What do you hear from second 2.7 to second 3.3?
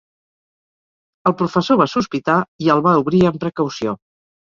el va obrir